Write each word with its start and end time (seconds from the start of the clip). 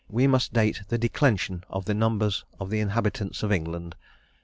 we 0.09 0.25
must 0.25 0.51
date 0.51 0.81
the 0.87 0.97
declension 0.97 1.63
of 1.69 1.85
the 1.85 1.93
numbers 1.93 2.43
of 2.59 2.71
the 2.71 2.79
inhabitants 2.79 3.43
of 3.43 3.51
England." 3.51 3.95